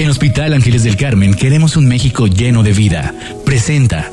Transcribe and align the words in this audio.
En 0.00 0.08
Hospital 0.08 0.54
Ángeles 0.54 0.82
del 0.82 0.96
Carmen 0.96 1.34
queremos 1.34 1.76
un 1.76 1.86
México 1.86 2.26
lleno 2.26 2.62
de 2.62 2.72
vida. 2.72 3.14
Presenta. 3.44 4.10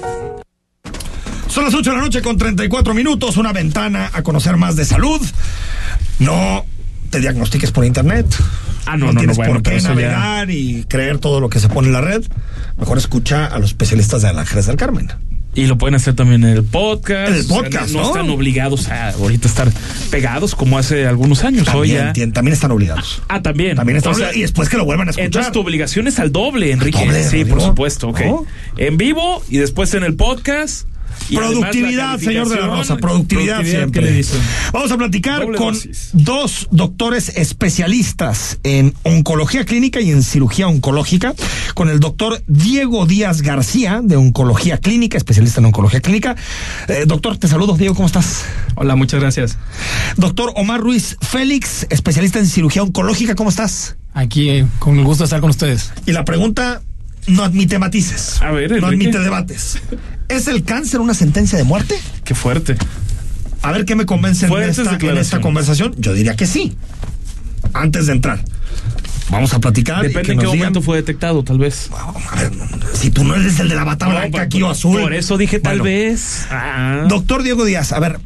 Son 1.47 1.63
las 1.63 1.73
8 1.73 1.91
de 1.91 1.95
la 1.95 2.01
noche 2.03 2.21
con 2.21 2.37
34 2.37 2.93
minutos, 2.93 3.37
una 3.37 3.53
ventana 3.53 4.09
a 4.11 4.21
conocer 4.21 4.57
más 4.57 4.75
de 4.75 4.83
salud. 4.83 5.21
No 6.19 6.65
te 7.09 7.21
diagnostiques 7.21 7.71
por 7.71 7.85
internet. 7.85 8.25
Ah, 8.85 8.97
no, 8.97 9.13
no, 9.13 9.19
tienes 9.19 9.37
no, 9.37 9.45
bueno, 9.45 9.63
por 9.63 9.71
qué 9.71 9.79
ya- 9.79 9.87
navegar 9.87 10.51
y 10.51 10.83
creer 10.89 11.19
todo 11.19 11.39
lo 11.39 11.47
que 11.47 11.61
se 11.61 11.69
pone 11.69 11.87
en 11.87 11.93
la 11.93 12.01
red. 12.01 12.21
Mejor 12.77 12.97
escucha 12.97 13.45
a 13.45 13.57
los 13.57 13.69
especialistas 13.69 14.21
de 14.23 14.27
Ángeles 14.27 14.65
del 14.65 14.75
Carmen. 14.75 15.09
Y 15.57 15.65
lo 15.65 15.75
pueden 15.75 15.95
hacer 15.95 16.13
también 16.13 16.43
en 16.43 16.51
el 16.51 16.63
podcast. 16.63 17.29
En 17.29 17.35
el 17.35 17.45
podcast, 17.47 17.91
no, 17.91 18.01
¿no? 18.01 18.07
están 18.09 18.29
obligados 18.29 18.89
a 18.89 19.09
ahorita 19.09 19.47
estar 19.47 19.71
pegados 20.11 20.53
como 20.53 20.77
hace 20.77 21.07
algunos 21.07 21.43
años. 21.43 21.67
Hoy 21.69 21.93
También, 21.93 22.27
ya. 22.29 22.33
también 22.33 22.53
están 22.53 22.69
obligados. 22.69 23.23
Ah, 23.27 23.41
también. 23.41 23.75
También 23.75 23.97
están 23.97 24.13
obligados. 24.13 24.37
Y 24.37 24.41
después 24.41 24.69
que 24.69 24.77
lo 24.77 24.85
vuelvan 24.85 25.07
a 25.07 25.11
escuchar. 25.11 25.25
Entonces 25.25 25.51
tu 25.51 25.59
obligación 25.61 26.07
es 26.07 26.19
al 26.19 26.31
doble, 26.31 26.71
Enrique. 26.71 27.03
doble, 27.03 27.23
sí, 27.23 27.43
por 27.43 27.59
supuesto, 27.59 28.09
ok. 28.09 28.19
¿No? 28.21 28.45
En 28.77 28.97
vivo 28.97 29.43
y 29.49 29.57
después 29.57 29.95
en 29.95 30.03
el 30.03 30.15
podcast. 30.15 30.87
Productividad, 31.33 32.19
señor 32.19 32.49
de 32.49 32.55
la. 32.55 32.67
Rosa, 32.67 32.97
productividad, 32.97 33.63
siempre. 33.63 34.01
¿qué 34.01 34.05
le 34.07 34.11
dicen? 34.17 34.39
Vamos 34.71 34.91
a 34.91 34.97
platicar 34.97 35.41
Doble 35.41 35.57
con 35.57 35.73
dosis. 35.73 36.09
dos 36.13 36.67
doctores 36.71 37.29
especialistas 37.29 38.59
en 38.63 38.93
oncología 39.03 39.65
clínica 39.65 39.99
y 39.99 40.11
en 40.11 40.23
cirugía 40.23 40.67
oncológica, 40.67 41.33
con 41.73 41.89
el 41.89 41.99
doctor 41.99 42.41
Diego 42.47 43.05
Díaz 43.05 43.41
García, 43.41 44.01
de 44.03 44.15
oncología 44.15 44.77
clínica, 44.77 45.17
especialista 45.17 45.59
en 45.59 45.65
oncología 45.65 46.01
clínica. 46.01 46.35
Eh, 46.87 47.03
doctor, 47.05 47.37
te 47.37 47.47
saludo, 47.47 47.75
Diego, 47.75 47.95
¿cómo 47.95 48.07
estás? 48.07 48.45
Hola, 48.75 48.95
muchas 48.95 49.19
gracias. 49.19 49.57
Doctor 50.17 50.53
Omar 50.55 50.79
Ruiz 50.79 51.17
Félix, 51.21 51.87
especialista 51.89 52.39
en 52.39 52.47
cirugía 52.47 52.83
oncológica, 52.83 53.35
¿cómo 53.35 53.49
estás? 53.49 53.97
Aquí 54.13 54.49
eh, 54.49 54.67
con 54.79 54.97
el 54.97 55.03
gusto 55.05 55.23
de 55.23 55.25
estar 55.25 55.41
con 55.41 55.49
ustedes. 55.49 55.91
Y 56.05 56.11
la 56.11 56.25
pregunta 56.25 56.81
no 57.27 57.43
admite 57.43 57.77
matices. 57.77 58.41
A 58.41 58.51
ver, 58.51 58.79
no 58.81 58.87
admite 58.87 59.19
debates. 59.19 59.79
¿Es 60.29 60.47
el 60.47 60.63
cáncer 60.63 60.99
una 60.99 61.13
sentencia 61.13 61.57
de 61.57 61.63
muerte? 61.63 61.95
Qué 62.23 62.35
fuerte. 62.35 62.75
A 63.61 63.71
ver 63.71 63.85
qué 63.85 63.95
me 63.95 64.05
convence 64.05 64.45
en 64.45 64.51
esta, 64.51 64.63
en 64.63 64.69
esta 64.69 64.83
declaraciones. 64.91 65.43
conversación. 65.43 65.95
Yo 65.97 66.13
diría 66.13 66.35
que 66.35 66.45
sí. 66.45 66.75
Antes 67.73 68.07
de 68.07 68.13
entrar. 68.13 68.43
Vamos 69.29 69.53
a 69.53 69.59
platicar. 69.59 70.01
Depende 70.03 70.33
en 70.33 70.39
qué 70.39 70.45
digan- 70.45 70.57
momento 70.59 70.81
fue 70.81 70.97
detectado, 70.97 71.43
tal 71.43 71.57
vez. 71.57 71.89
A 72.31 72.35
ver, 72.41 72.51
si 72.93 73.09
tú 73.09 73.23
no 73.23 73.35
eres 73.35 73.59
el 73.59 73.67
de 73.69 73.75
la 73.75 73.83
bata 73.83 74.05
No, 74.05 74.11
blanca 74.11 74.29
por- 74.31 74.41
aquí 74.41 74.61
o 74.61 74.69
azul. 74.69 75.01
Por 75.01 75.13
eso 75.13 75.37
dije 75.37 75.59
tal 75.59 75.79
Bueno, 75.79 75.83
vez. 75.85 76.45
Ah. 76.49 77.05
Doctor 77.09 77.43
Diego 77.43 77.65
Díaz, 77.65 77.91
a 77.91 77.99
ver, 77.99 78.19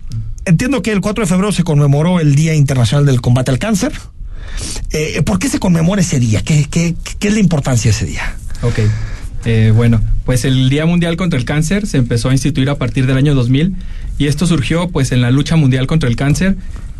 entiendo 0.46 0.82
que 0.84 0.92
el 0.92 1.02
4 1.02 1.24
de 1.24 1.28
febrero 1.28 1.52
se 1.52 1.64
conmemoró 1.64 2.20
el 2.20 2.36
Día 2.36 2.54
Internacional 2.54 3.06
del 3.06 3.20
Combate 3.22 3.50
al 3.52 3.58
Cáncer. 3.60 3.94
Eh, 4.92 5.22
¿Por 5.26 5.40
qué 5.40 5.50
se 5.50 5.60
conmemora 5.60 6.02
ese 6.02 6.20
día? 6.20 6.44
¿Qué, 6.44 6.68
qué, 6.70 6.96
qué 7.18 7.28
es 7.30 7.34
la 7.34 7.40
importancia 7.40 7.90
de 7.90 7.96
ese 7.98 8.06
día? 8.06 8.36
Ok. 8.62 8.80
Eh, 9.46 9.72
bueno, 9.74 10.02
pues 10.25 10.45
el 10.45 10.69
Día 10.69 10.86
Mundial 10.86 11.17
contra 11.17 11.39
el 11.39 11.45
Cáncer 11.45 11.88
se 11.88 11.97
empezó 11.97 12.30
a 12.30 12.33
instituir 12.33 12.69
a 12.69 12.75
partir 12.75 13.05
del 13.05 13.17
año 13.17 13.36
2000 13.36 13.75
y 14.17 14.27
esto 14.27 14.45
surgió 14.45 14.89
pues 14.89 15.11
en 15.11 15.22
la 15.22 15.31
lucha 15.31 15.55
mundial 15.55 15.88
contra 15.88 16.09
el 16.09 16.16
cáncer 16.16 16.58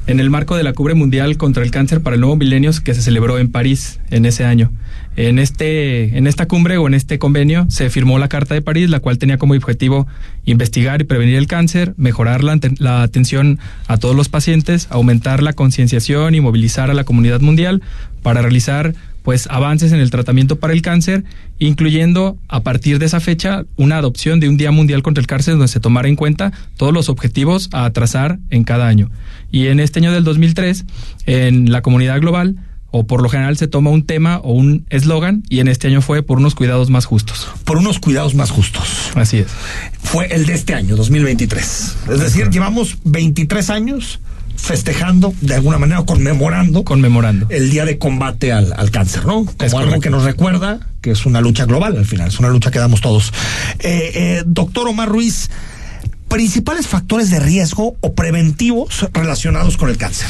en 0.08 0.19
el 0.19 0.30
marco 0.30 0.55
de 0.55 0.64
la 0.64 0.73
Cubre 0.73 0.95
Mundial 0.95 1.38
contra 1.38 1.64
el 1.64 1.72
Cáncer 1.72 2.02
para 2.02 2.16
el 2.16 2.22
Nuevo 2.22 2.36
Milenio 2.36 2.72
que 2.83 2.94
se 2.94 3.02
celebró 3.02 3.38
en 3.38 3.52
París 3.52 3.99
en 4.09 4.25
ese 4.25 4.45
año. 4.45 4.72
En, 5.16 5.39
este, 5.39 6.17
en 6.17 6.25
esta 6.25 6.47
cumbre 6.47 6.77
o 6.77 6.88
en 6.88 6.94
este 6.94 7.19
convenio 7.19 7.66
se 7.69 7.89
firmó 7.89 8.17
la 8.17 8.27
Carta 8.27 8.55
de 8.55 8.61
París, 8.61 8.89
la 8.89 8.99
cual 8.99 9.17
tenía 9.17 9.38
como 9.38 9.53
objetivo 9.53 10.08
investigar 10.45 11.02
y 11.02 11.03
prevenir 11.03 11.36
el 11.36 11.47
cáncer, 11.47 11.94
mejorar 11.97 12.44
la, 12.44 12.58
la 12.80 13.03
atención 13.03 13.59
a 13.88 13.97
todos 13.97 14.16
los 14.16 14.30
pacientes, 14.30 14.88
aumentar 14.89 15.44
la 15.44 15.53
concienciación 15.53 16.33
y 16.33 16.42
movilizar 16.42 16.89
a 16.89 16.94
la 16.94 17.03
comunidad 17.03 17.42
mundial 17.42 17.81
para 18.23 18.42
realizar 18.42 18.95
pues 19.23 19.47
avances 19.50 19.91
en 19.91 20.00
el 20.00 20.11
tratamiento 20.11 20.58
para 20.58 20.73
el 20.73 20.81
cáncer, 20.81 21.23
incluyendo 21.59 22.38
a 22.47 22.64
partir 22.64 23.00
de 23.00 23.05
esa 23.05 23.19
fecha 23.19 23.66
una 23.77 23.97
adopción 23.97 24.39
de 24.39 24.50
un 24.50 24.58
Día 24.58 24.72
Mundial 24.72 25.03
contra 25.03 25.22
el 25.22 25.27
Cáncer 25.27 25.53
donde 25.53 25.67
se 25.67 25.80
tomara 25.80 26.08
en 26.08 26.16
cuenta 26.16 26.52
todos 26.77 26.94
los 26.94 27.09
objetivos 27.09 27.70
a 27.71 27.89
trazar 27.92 28.39
en 28.49 28.64
cada 28.64 28.87
año. 28.87 29.11
Y 29.52 29.67
en 29.67 29.80
este 29.80 29.99
año 29.99 30.11
del 30.11 30.23
2003, 30.23 30.86
en 31.26 31.71
la 31.71 31.81
comunidad 31.81 32.20
global, 32.20 32.55
o 32.92 33.05
por 33.08 33.21
lo 33.21 33.30
general 33.30 33.58
se 33.58 33.67
toma 33.67 33.89
un 33.89 34.05
tema 34.05 34.37
o 34.39 34.52
un 34.52 34.86
eslogan, 34.89 35.43
y 35.49 35.60
en 35.60 35.67
este 35.67 35.87
año 35.87 36.02
fue 36.02 36.23
por 36.23 36.39
unos 36.39 36.55
cuidados 36.55 36.89
más 36.89 37.05
justos. 37.05 37.48
Por 37.64 37.77
unos 37.77 37.99
cuidados 37.99 38.36
más 38.36 38.52
justos. 38.52 39.11
Así 39.15 39.37
es. 39.37 39.48
Fue 40.02 40.27
el 40.27 40.45
de 40.45 40.54
este 40.54 40.73
año, 40.73 40.95
2023. 40.95 41.98
Es 42.11 42.20
decir, 42.20 42.49
llevamos 42.49 42.98
23 43.05 43.70
años 43.70 44.20
festejando, 44.56 45.34
de 45.42 45.56
alguna 45.56 45.78
manera, 45.78 46.04
conmemorando 46.04 46.84
Conmemorando. 46.84 47.48
el 47.50 47.70
día 47.70 47.86
de 47.86 47.98
combate 47.98 48.52
al, 48.52 48.73
al 48.78 48.92
cáncer, 48.92 49.26
¿no? 49.26 49.45
Como 49.45 49.52
Es 49.60 49.73
algo 49.73 49.86
correcto. 49.86 50.02
que 50.02 50.10
nos 50.10 50.23
recuerda 50.23 50.80
que 51.02 51.12
es 51.12 51.26
una 51.26 51.42
lucha 51.42 51.66
global 51.66 51.98
al 51.98 52.06
final, 52.06 52.28
es 52.28 52.39
una 52.39 52.50
lucha 52.50 52.72
que 52.72 52.80
damos 52.80 53.02
todos. 53.02 53.32
Eh, 53.80 54.11
eh, 54.14 54.44
doctor 54.45 54.88
Omar 54.88 55.10
Ruiz, 55.10 55.50
principales 56.28 56.88
factores 56.88 57.30
de 57.30 57.40
riesgo 57.40 57.95
o 58.02 58.14
preventivos 58.14 59.08
relacionados 59.14 59.78
con 59.78 59.90
el 59.90 59.98
cáncer. 59.98 60.28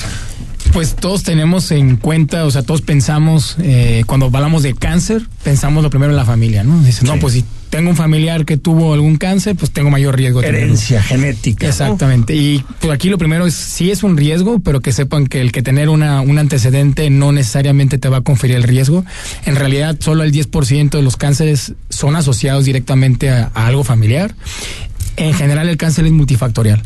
Pues 0.73 0.95
todos 0.95 1.23
tenemos 1.23 1.71
en 1.71 1.97
cuenta, 1.97 2.45
o 2.45 2.51
sea, 2.51 2.63
todos 2.63 2.81
pensamos, 2.81 3.57
eh, 3.61 4.03
cuando 4.07 4.27
hablamos 4.27 4.63
de 4.63 4.73
cáncer, 4.73 5.21
pensamos 5.43 5.83
lo 5.83 5.89
primero 5.89 6.11
en 6.11 6.15
la 6.17 6.23
familia, 6.25 6.63
¿no? 6.63 6.79
Dicen, 6.81 7.05
Sí. 7.07 7.13
no, 7.13 7.19
pues 7.19 7.33
si 7.33 7.45
tengo 7.71 7.89
un 7.89 7.95
familiar 7.95 8.45
que 8.45 8.57
tuvo 8.57 8.93
algún 8.93 9.15
cáncer, 9.15 9.55
pues 9.55 9.71
tengo 9.71 9.89
mayor 9.89 10.15
riesgo. 10.17 10.41
de. 10.41 10.49
Herencia 10.49 11.01
genética. 11.01 11.65
¿no? 11.65 11.69
Exactamente. 11.71 12.35
Y 12.35 12.63
pues 12.79 12.91
aquí 12.91 13.09
lo 13.09 13.17
primero 13.17 13.47
es, 13.47 13.55
sí 13.55 13.89
es 13.89 14.03
un 14.03 14.17
riesgo, 14.17 14.59
pero 14.59 14.81
que 14.81 14.91
sepan 14.91 15.25
que 15.25 15.39
el 15.39 15.53
que 15.53 15.63
tener 15.63 15.87
una, 15.89 16.19
un 16.21 16.37
antecedente 16.37 17.09
no 17.09 17.31
necesariamente 17.31 17.97
te 17.97 18.09
va 18.09 18.17
a 18.17 18.21
conferir 18.21 18.57
el 18.57 18.63
riesgo. 18.63 19.05
En 19.45 19.55
realidad, 19.55 19.95
solo 19.99 20.23
el 20.23 20.33
10% 20.33 20.89
de 20.89 21.01
los 21.01 21.15
cánceres 21.15 21.73
son 21.89 22.17
asociados 22.17 22.65
directamente 22.65 23.29
a, 23.29 23.51
a 23.53 23.67
algo 23.67 23.85
familiar. 23.85 24.35
En 25.15 25.33
general, 25.33 25.69
el 25.69 25.77
cáncer 25.77 26.05
es 26.05 26.11
multifactorial. 26.11 26.83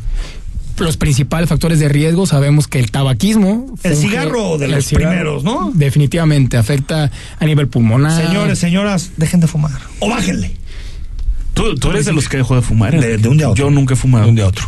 Los 0.78 0.98
principales 0.98 1.50
factores 1.50 1.80
de 1.80 1.90
riesgo 1.90 2.28
sabemos 2.28 2.68
que 2.68 2.80
el 2.80 2.92
tabaquismo. 2.92 3.76
El 3.82 3.96
cigarro 3.96 4.58
de 4.60 4.68
los 4.68 4.86
cigarro 4.86 5.10
primeros, 5.10 5.44
¿no? 5.44 5.72
Definitivamente 5.74 6.58
afecta 6.58 7.12
a 7.40 7.46
nivel 7.46 7.70
pulmonar. 7.70 8.22
Señores, 8.22 8.60
señoras, 8.60 9.12
dejen 9.18 9.40
de 9.40 9.48
fumar. 9.48 9.80
O 10.00 10.10
bájenle. 10.10 10.52
¿Tú, 11.56 11.74
tú 11.76 11.90
eres 11.90 12.06
de 12.06 12.14
los 12.14 12.30
que 12.30 12.38
dejó 12.38 12.56
de 12.56 12.62
fumar. 12.62 13.00
De- 13.00 13.18
de 13.18 13.28
un 13.28 13.38
día 13.38 13.48
a 13.48 13.50
otro. 13.50 13.64
Yo 13.66 13.72
nunca 13.72 13.94
he 13.96 13.98
fumado. 13.98 14.26
De 14.26 14.30
un 14.30 14.36
día 14.36 14.46
a 14.46 14.50
otro. 14.50 14.66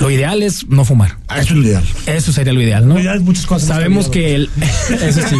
Lo 0.00 0.10
ideal 0.10 0.42
es 0.42 0.66
no 0.68 0.84
fumar. 0.84 1.18
Ah, 1.28 1.40
eso 1.40 1.52
es 1.52 1.60
lo 1.60 1.66
ideal. 1.66 1.84
Eso 2.06 2.32
sería 2.32 2.52
lo 2.54 2.62
ideal, 2.62 2.88
¿no? 2.88 2.94
Lo 2.94 3.00
ideal 3.00 3.16
es 3.18 3.22
muchas 3.22 3.44
cosas. 3.46 3.68
Sabemos 3.68 4.08
que 4.08 4.34
el, 4.34 4.50
eso 5.02 5.20
sí. 5.28 5.36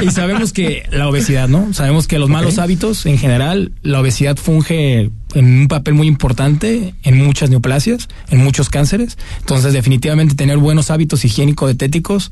Y 0.00 0.10
sabemos 0.10 0.52
que 0.52 0.84
la 0.90 1.06
obesidad, 1.08 1.48
¿no? 1.48 1.72
Sabemos 1.74 2.06
que 2.08 2.18
los 2.18 2.28
malos 2.30 2.58
hábitos, 2.58 3.04
en 3.06 3.18
general, 3.18 3.72
la 3.82 4.00
obesidad 4.00 4.36
funge 4.38 5.10
en 5.34 5.44
un 5.60 5.68
papel 5.68 5.94
muy 5.94 6.06
importante 6.08 6.94
en 7.02 7.18
muchas 7.18 7.50
neoplasias, 7.50 8.08
en 8.30 8.42
muchos 8.42 8.70
cánceres. 8.70 9.18
Entonces, 9.40 9.72
definitivamente 9.74 10.34
tener 10.34 10.56
buenos 10.56 10.90
hábitos 10.90 11.24
higiénico-detéticos 11.24 12.30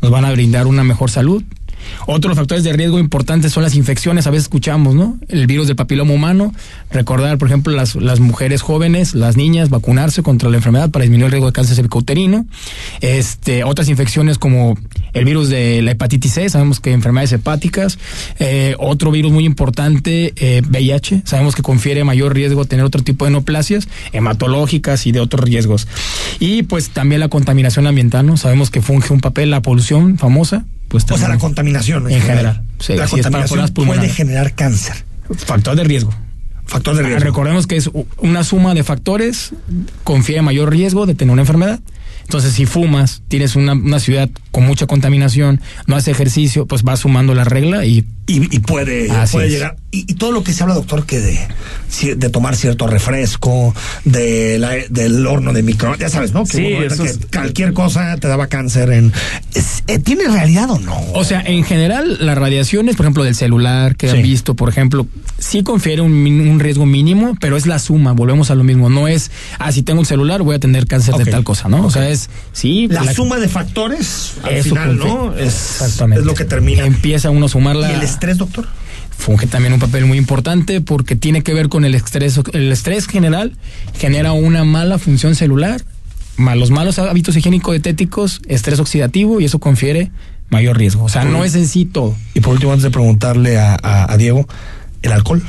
nos 0.00 0.10
van 0.10 0.24
a 0.24 0.32
brindar 0.32 0.66
una 0.66 0.82
mejor 0.82 1.10
salud. 1.10 1.42
Otros 2.06 2.36
factores 2.36 2.64
de 2.64 2.72
riesgo 2.72 2.98
importantes 2.98 3.52
son 3.52 3.62
las 3.62 3.74
infecciones, 3.74 4.26
a 4.26 4.30
veces 4.30 4.44
escuchamos, 4.44 4.94
¿no? 4.94 5.18
El 5.28 5.46
virus 5.46 5.66
del 5.66 5.76
papiloma 5.76 6.12
humano, 6.12 6.52
recordar, 6.90 7.38
por 7.38 7.48
ejemplo, 7.48 7.72
las, 7.72 7.94
las 7.94 8.20
mujeres 8.20 8.62
jóvenes, 8.62 9.14
las 9.14 9.36
niñas, 9.36 9.70
vacunarse 9.70 10.22
contra 10.22 10.50
la 10.50 10.56
enfermedad 10.56 10.90
para 10.90 11.02
disminuir 11.02 11.26
el 11.26 11.32
riesgo 11.32 11.46
de 11.46 11.52
cáncer 11.52 11.76
cervicouterino. 11.76 12.46
Este, 13.00 13.64
otras 13.64 13.88
infecciones 13.88 14.38
como 14.38 14.76
el 15.12 15.24
virus 15.24 15.48
de 15.48 15.82
la 15.82 15.92
hepatitis 15.92 16.32
C, 16.32 16.48
sabemos 16.48 16.80
que 16.80 16.92
enfermedades 16.92 17.32
hepáticas. 17.32 17.98
Eh, 18.38 18.74
otro 18.78 19.10
virus 19.10 19.32
muy 19.32 19.44
importante, 19.44 20.32
eh, 20.36 20.62
VIH, 20.68 21.22
sabemos 21.24 21.54
que 21.54 21.62
confiere 21.62 22.04
mayor 22.04 22.34
riesgo 22.34 22.64
tener 22.64 22.84
otro 22.84 23.02
tipo 23.02 23.24
de 23.24 23.32
neoplasias 23.32 23.88
hematológicas 24.12 25.06
y 25.06 25.12
de 25.12 25.20
otros 25.20 25.44
riesgos. 25.44 25.88
Y 26.38 26.62
pues 26.64 26.90
también 26.90 27.20
la 27.20 27.28
contaminación 27.28 27.86
ambiental, 27.86 28.26
¿no? 28.26 28.36
Sabemos 28.36 28.70
que 28.70 28.82
funge 28.82 29.12
un 29.12 29.20
papel 29.20 29.50
la 29.50 29.62
polución 29.62 30.18
famosa, 30.18 30.64
pues 30.90 31.04
O 31.08 31.16
sea, 31.16 31.28
la 31.28 31.38
contaminación. 31.38 32.10
En 32.10 32.20
general. 32.20 32.62
Sí, 32.80 32.94
la 32.94 33.06
contaminación 33.06 33.68
puede 33.68 34.08
generar 34.08 34.54
cáncer. 34.56 35.04
factor 35.36 35.76
de 35.76 35.84
riesgo. 35.84 36.12
Factor 36.66 36.96
de 36.96 37.04
riesgo. 37.04 37.20
Recordemos 37.20 37.68
que 37.68 37.76
es 37.76 37.90
una 38.18 38.42
suma 38.42 38.74
de 38.74 38.82
factores 38.82 39.52
confiere 40.02 40.42
mayor 40.42 40.70
riesgo 40.70 41.06
de 41.06 41.14
tener 41.14 41.32
una 41.32 41.42
enfermedad. 41.42 41.78
Entonces, 42.22 42.52
si 42.54 42.66
fumas, 42.66 43.22
tienes 43.28 43.54
una, 43.54 43.72
una 43.72 44.00
ciudad 44.00 44.28
con 44.50 44.66
mucha 44.66 44.88
contaminación, 44.88 45.60
no 45.86 45.94
haces 45.94 46.08
ejercicio, 46.08 46.66
pues 46.66 46.82
vas 46.82 47.00
sumando 47.00 47.34
la 47.34 47.44
regla 47.44 47.84
y 47.86 48.04
y, 48.36 48.56
y 48.56 48.58
puede, 48.60 49.10
Así 49.10 49.32
puede 49.32 49.48
llegar. 49.50 49.76
Y, 49.92 50.04
y 50.10 50.14
todo 50.14 50.30
lo 50.32 50.44
que 50.44 50.52
se 50.52 50.62
habla, 50.62 50.74
doctor, 50.76 51.04
que 51.04 51.18
de, 51.18 51.48
de 52.16 52.30
tomar 52.30 52.54
cierto 52.54 52.86
refresco, 52.86 53.74
de 54.04 54.56
la- 54.58 54.76
del 54.88 55.26
horno 55.26 55.52
de 55.52 55.62
micro, 55.64 55.96
ya 55.96 56.08
sabes, 56.08 56.32
¿no? 56.32 56.44
Que, 56.44 56.56
Sí, 56.58 56.72
uno- 56.74 56.86
eso 56.86 57.02
que 57.02 57.10
es- 57.10 57.18
cualquier 57.32 57.72
cosa 57.72 58.16
te 58.18 58.28
daba 58.28 58.46
cáncer. 58.46 58.90
En, 58.92 59.12
es- 59.54 59.82
eh, 59.88 59.98
¿Tiene 59.98 60.28
realidad 60.28 60.70
o 60.70 60.78
no? 60.78 60.96
O 61.14 61.24
sea, 61.24 61.40
en 61.44 61.64
general, 61.64 62.18
las 62.20 62.38
radiaciones, 62.38 62.94
por 62.96 63.06
ejemplo, 63.06 63.24
del 63.24 63.34
celular 63.34 63.96
que 63.96 64.08
Sí. 64.08 64.16
han 64.16 64.22
visto, 64.22 64.54
por 64.54 64.68
ejemplo, 64.68 65.08
sí 65.38 65.62
confiere 65.64 66.02
un, 66.02 66.12
un 66.12 66.60
riesgo 66.60 66.86
mínimo, 66.86 67.36
pero 67.40 67.56
es 67.56 67.66
la 67.66 67.80
suma, 67.80 68.12
volvemos 68.12 68.50
a 68.52 68.54
lo 68.54 68.62
mismo. 68.62 68.90
No 68.90 69.08
es, 69.08 69.32
ah, 69.58 69.72
si 69.72 69.82
tengo 69.82 69.98
un 70.00 70.06
celular 70.06 70.42
voy 70.42 70.54
a 70.54 70.60
tener 70.60 70.86
cáncer 70.86 71.16
de 71.16 71.24
tal 71.26 71.42
cosa, 71.42 71.68
¿no? 71.68 71.84
O 71.84 71.90
sea, 71.90 72.08
es, 72.10 72.30
sí. 72.52 72.86
la, 72.88 73.12
suma 73.12 73.38
de 73.38 73.48
factores, 73.48 74.34
al 74.44 74.62
final, 74.62 74.96
¿no? 74.98 75.34
Es, 75.34 75.80
Exactamente. 75.80 76.20
es 76.20 76.26
lo 76.26 76.34
que 76.34 76.44
termina. 76.44 76.84
Empieza 76.86 77.30
uno 77.30 77.46
a 77.46 77.48
sumar 77.48 77.74
la. 77.74 77.90
y 77.90 77.94
el 77.96 78.02
estrés, 78.20 78.36
doctor? 78.36 78.66
funge 79.20 79.46
también 79.46 79.74
un 79.74 79.80
papel 79.80 80.06
muy 80.06 80.18
importante 80.18 80.80
porque 80.80 81.14
tiene 81.14 81.42
que 81.42 81.54
ver 81.54 81.68
con 81.68 81.84
el 81.84 81.94
estrés. 81.94 82.40
El 82.52 82.72
estrés 82.72 83.06
general 83.06 83.56
genera 83.98 84.32
una 84.32 84.64
mala 84.64 84.98
función 84.98 85.34
celular, 85.34 85.82
los 86.38 86.70
malos 86.70 86.98
hábitos 86.98 87.36
higiénico 87.36 87.72
dietéticos, 87.72 88.40
estrés 88.48 88.80
oxidativo 88.80 89.40
y 89.40 89.44
eso 89.44 89.58
confiere 89.58 90.10
mayor 90.48 90.78
riesgo. 90.78 91.04
O 91.04 91.08
sea, 91.08 91.24
no 91.24 91.44
es 91.44 91.54
en 91.54 91.68
sí 91.68 91.84
todo. 91.84 92.16
Y 92.34 92.40
por 92.40 92.54
último, 92.54 92.72
antes 92.72 92.82
de 92.82 92.90
preguntarle 92.90 93.58
a, 93.58 94.16
Diego, 94.18 94.46
¿el 95.02 95.12
alcohol? 95.12 95.42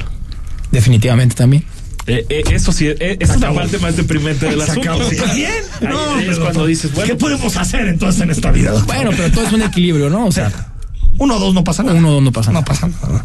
Definitivamente 0.71 1.35
también. 1.35 1.63
Eh, 2.07 2.25
eh, 2.29 2.44
eso 2.51 2.71
sí, 2.71 2.88
eh, 2.88 3.17
esa 3.19 3.35
es 3.35 3.41
la 3.41 3.53
parte 3.53 3.77
más 3.77 3.95
deprimente 3.95 4.47
del 4.47 4.59
asunto. 4.62 5.00
Bien, 5.35 5.51
no, 5.81 6.19
es 6.19 6.39
cuando 6.39 6.65
dices, 6.65 6.94
bueno, 6.94 7.07
¿qué 7.07 7.15
podemos 7.15 7.56
hacer 7.57 7.88
entonces 7.88 8.21
en 8.21 8.31
esta 8.31 8.51
vida? 8.51 8.74
Bueno, 8.85 9.12
pero 9.15 9.31
todo 9.31 9.45
es 9.45 9.53
un 9.53 9.62
equilibrio, 9.62 10.09
¿no? 10.09 10.25
O 10.25 10.31
sea, 10.31 10.70
uno 11.21 11.35
o 11.35 11.39
dos 11.39 11.53
no 11.53 11.63
pasa 11.63 11.83
nada. 11.83 11.97
Uno 11.97 12.09
o 12.09 12.13
dos 12.13 12.23
no 12.23 12.31
pasa 12.31 12.51
nada. 12.51 12.62
No 12.62 12.65
pasa 12.65 12.88
nada. 12.88 13.23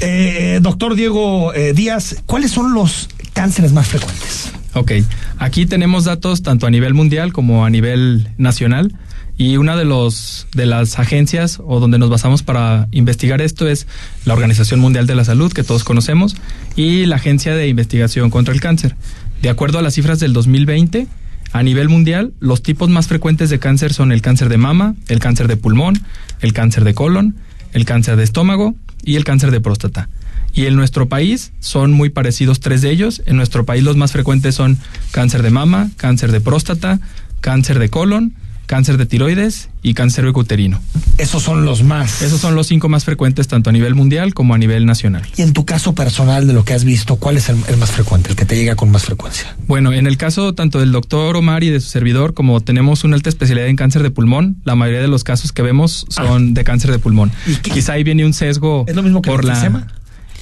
Eh, 0.00 0.58
doctor 0.60 0.94
Diego 0.94 1.54
eh, 1.54 1.72
Díaz, 1.72 2.22
¿cuáles 2.26 2.50
son 2.50 2.74
los 2.74 3.08
cánceres 3.32 3.72
más 3.72 3.88
frecuentes? 3.88 4.52
Ok, 4.74 4.92
aquí 5.38 5.64
tenemos 5.64 6.04
datos 6.04 6.42
tanto 6.42 6.66
a 6.66 6.70
nivel 6.70 6.92
mundial 6.92 7.32
como 7.32 7.64
a 7.64 7.70
nivel 7.70 8.28
nacional. 8.36 8.94
Y 9.38 9.56
una 9.56 9.76
de 9.76 9.84
los 9.84 10.46
de 10.52 10.66
las 10.66 10.98
agencias 10.98 11.60
o 11.64 11.80
donde 11.80 11.98
nos 11.98 12.10
basamos 12.10 12.42
para 12.42 12.88
investigar 12.90 13.40
esto 13.40 13.66
es 13.66 13.86
la 14.26 14.34
Organización 14.34 14.80
Mundial 14.80 15.06
de 15.06 15.14
la 15.14 15.24
Salud, 15.24 15.52
que 15.52 15.62
todos 15.62 15.84
conocemos, 15.84 16.36
y 16.76 17.06
la 17.06 17.16
Agencia 17.16 17.54
de 17.54 17.68
Investigación 17.68 18.30
contra 18.30 18.52
el 18.52 18.60
Cáncer. 18.60 18.94
De 19.40 19.48
acuerdo 19.48 19.78
a 19.78 19.82
las 19.82 19.94
cifras 19.94 20.18
del 20.18 20.32
2020, 20.32 21.06
a 21.52 21.62
nivel 21.62 21.88
mundial, 21.88 22.32
los 22.40 22.62
tipos 22.62 22.90
más 22.90 23.08
frecuentes 23.08 23.50
de 23.50 23.58
cáncer 23.58 23.92
son 23.92 24.12
el 24.12 24.22
cáncer 24.22 24.48
de 24.48 24.58
mama, 24.58 24.94
el 25.08 25.18
cáncer 25.18 25.48
de 25.48 25.56
pulmón, 25.56 25.98
el 26.40 26.52
cáncer 26.52 26.84
de 26.84 26.94
colon, 26.94 27.36
el 27.72 27.84
cáncer 27.84 28.16
de 28.16 28.24
estómago 28.24 28.74
y 29.02 29.16
el 29.16 29.24
cáncer 29.24 29.50
de 29.50 29.60
próstata. 29.60 30.08
Y 30.52 30.66
en 30.66 30.76
nuestro 30.76 31.08
país 31.08 31.52
son 31.60 31.92
muy 31.92 32.10
parecidos 32.10 32.60
tres 32.60 32.82
de 32.82 32.90
ellos. 32.90 33.22
En 33.26 33.36
nuestro 33.36 33.64
país 33.64 33.82
los 33.82 33.96
más 33.96 34.12
frecuentes 34.12 34.54
son 34.54 34.78
cáncer 35.10 35.42
de 35.42 35.50
mama, 35.50 35.90
cáncer 35.96 36.32
de 36.32 36.40
próstata, 36.40 37.00
cáncer 37.40 37.78
de 37.78 37.88
colon, 37.88 38.34
cáncer 38.68 38.98
de 38.98 39.06
tiroides 39.06 39.70
y 39.82 39.94
cáncer 39.94 40.26
uterino. 40.26 40.80
Esos 41.16 41.42
son 41.42 41.64
los 41.64 41.82
más. 41.82 42.20
Esos 42.20 42.38
son 42.38 42.54
los 42.54 42.66
cinco 42.66 42.90
más 42.90 43.04
frecuentes 43.04 43.48
tanto 43.48 43.70
a 43.70 43.72
nivel 43.72 43.94
mundial 43.94 44.34
como 44.34 44.54
a 44.54 44.58
nivel 44.58 44.84
nacional. 44.84 45.26
Y 45.36 45.42
en 45.42 45.54
tu 45.54 45.64
caso 45.64 45.94
personal 45.94 46.46
de 46.46 46.52
lo 46.52 46.64
que 46.64 46.74
has 46.74 46.84
visto, 46.84 47.16
¿cuál 47.16 47.38
es 47.38 47.48
el, 47.48 47.56
más 47.78 47.90
frecuente, 47.90 48.28
el 48.28 48.36
que 48.36 48.44
te 48.44 48.56
llega 48.56 48.76
con 48.76 48.90
más 48.90 49.06
frecuencia? 49.06 49.56
Bueno, 49.66 49.92
en 49.92 50.06
el 50.06 50.18
caso 50.18 50.54
tanto 50.54 50.80
del 50.80 50.92
doctor 50.92 51.34
Omar 51.34 51.64
y 51.64 51.70
de 51.70 51.80
su 51.80 51.88
servidor, 51.88 52.34
como 52.34 52.60
tenemos 52.60 53.04
una 53.04 53.16
alta 53.16 53.30
especialidad 53.30 53.68
en 53.68 53.76
cáncer 53.76 54.02
de 54.02 54.10
pulmón, 54.10 54.58
la 54.64 54.76
mayoría 54.76 55.00
de 55.00 55.08
los 55.08 55.24
casos 55.24 55.52
que 55.52 55.62
vemos 55.62 56.04
son 56.10 56.50
ah. 56.50 56.52
de 56.52 56.62
cáncer 56.62 56.92
de 56.92 56.98
pulmón. 56.98 57.32
Quizá 57.62 57.94
ahí 57.94 58.04
viene 58.04 58.26
un 58.26 58.34
sesgo. 58.34 58.84
¿Es 58.86 58.94
lo 58.94 59.02
mismo 59.02 59.22
que 59.22 59.30
por 59.30 59.42
el 59.42 59.48
enfisema? 59.48 59.86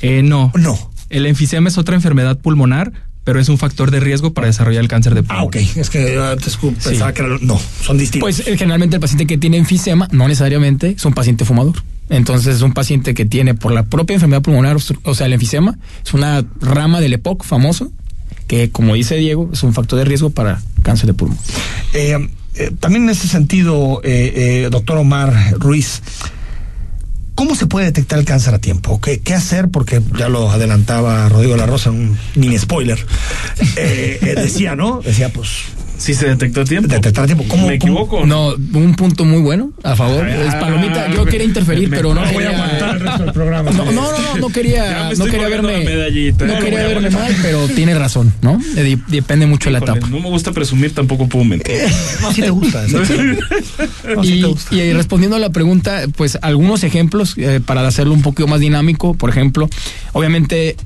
Eh, 0.03 0.23
no. 0.23 0.51
No. 0.57 0.91
El 1.11 1.27
enfisema 1.27 1.69
es 1.69 1.79
otra 1.79 1.95
enfermedad 1.95 2.39
pulmonar 2.41 2.93
pero 3.27 3.41
es 3.41 3.49
un 3.49 3.59
factor 3.59 3.91
de 3.91 3.99
riesgo 3.99 4.33
para 4.33 4.47
desarrollar 4.47 4.81
el 4.85 4.89
cáncer 4.89 5.13
de 5.17 5.25
pulmón. 5.25 5.41
Ah, 5.41 5.45
ok. 5.47 5.57
Es 5.57 5.91
que 5.91 6.17
uh, 6.17 6.73
pensaba 6.81 7.13
que 7.13 7.25
no, 7.41 7.61
son 7.83 7.99
distintos. 7.99 8.21
Pues 8.21 8.47
eh, 8.47 8.57
generalmente 8.57 8.95
el 8.95 9.01
paciente 9.01 9.27
que 9.27 9.37
tiene 9.37 9.57
enfisema 9.57 10.09
no 10.13 10.29
necesariamente 10.29 10.91
es 10.91 11.05
un 11.05 11.13
paciente 11.13 11.45
fumador. 11.45 11.75
Entonces 12.09 12.55
es 12.55 12.63
un 12.63 12.73
paciente 12.73 13.15
que 13.15 13.25
tiene 13.25 13.55
por 13.55 13.73
la 13.73 13.83
propia 13.83 14.15
enfermedad 14.15 14.43
pulmonar, 14.43 14.77
o 15.03 15.15
sea, 15.17 15.27
el 15.27 15.33
enfisema, 15.33 15.77
es 16.05 16.15
una 16.15 16.45
rama 16.61 17.01
del 17.01 17.15
EPOC 17.15 17.43
famoso, 17.43 17.91
que 18.47 18.71
como 18.71 18.95
dice 18.95 19.17
Diego, 19.17 19.51
es 19.53 19.65
un 19.65 19.75
factor 19.75 19.99
de 19.99 20.05
riesgo 20.05 20.31
para 20.31 20.63
cáncer 20.85 21.09
de 21.09 21.15
pulmón. 21.15 21.37
Eh, 21.95 22.29
eh, 22.55 22.71
también 22.79 23.03
en 23.03 23.11
ese 23.11 23.27
sentido, 23.27 24.03
doctor 24.71 24.99
Omar 24.99 25.35
Ruiz, 25.59 26.01
¿Cómo 27.37 27.55
se 27.55 27.67
puede 27.67 27.87
detectar 27.87 28.19
el 28.19 28.25
cáncer 28.25 28.55
a 28.55 28.59
tiempo? 28.59 28.99
¿Qué, 28.99 29.21
qué 29.21 29.35
hacer? 29.35 29.69
Porque 29.69 30.01
ya 30.19 30.31
lo 30.31 30.51
adelantaba 30.51 31.29
Rodrigo 31.29 31.55
La 31.57 31.67
Rosa, 31.67 31.91
un 31.91 32.19
mini 32.35 32.59
spoiler. 32.59 32.99
Eh, 33.77 34.19
eh, 34.23 34.35
decía, 34.37 34.75
¿no? 34.75 35.03
Decía, 35.03 35.29
pues 35.29 35.51
si 35.99 36.15
se 36.15 36.29
detectó 36.29 36.63
a 36.63 36.65
tiempo. 36.65 36.89
Detectar 36.89 37.25
a 37.25 37.27
tiempo. 37.27 37.45
¿Cómo, 37.49 37.69
¿Me 37.69 37.75
equivoco? 37.75 38.27
No, 38.27 38.55
un 38.55 38.95
punto 38.95 39.25
muy 39.25 39.41
bueno 39.41 39.73
a 39.83 39.97
favor. 39.97 40.29
es 40.29 40.55
palomita. 40.55 41.11
Yo 41.13 41.25
quería 41.25 41.47
interferir, 41.47 41.91
pero 41.91 42.15
no, 42.15 42.23
quería. 42.25 42.91
el 42.91 43.01
resto 43.01 43.25
del 43.25 43.33
programa. 43.33 43.71
No, 43.71 43.85
no, 43.85 43.93
no, 43.93 44.37
no, 44.39 44.49
quería, 44.49 45.11
no 45.17 45.25
quería 45.25 45.49
verme. 45.49 45.85
No 45.85 46.59
quería 46.59 46.87
verme 46.87 47.11
mal, 47.11 47.35
pero 47.43 47.69
tiene 47.69 47.95
razón, 47.95 48.33
¿no? 48.43 48.61
Depende 49.09 49.47
mucho 49.47 49.71
de 49.71 49.73
la 49.73 49.79
etapa. 49.79 50.07
No 50.09 50.21
me 50.21 50.29
gusta 50.29 50.53
presumir, 50.53 50.95
tampoco 50.95 51.29
puedo 51.29 51.45
mentir. 51.45 51.77
no, 52.23 52.33
si 52.33 52.43
te 52.43 52.51
gusta. 52.51 52.85
y, 54.23 54.93
respondiendo 54.93 55.37
a 55.37 55.41
la 55.41 55.51
pregunta, 55.51 56.03
pues 56.17 56.39
algunos 56.43 56.85
ejemplos 56.85 57.35
eh, 57.37 57.61
para 57.65 57.87
hacerlo 57.87 58.15
un 58.15 58.23
poquito 58.23 58.47
más 58.47 58.61
dinámico. 58.61 59.15
Por 59.15 59.31
ejemplo, 59.31 59.69
obviamente 60.13 60.77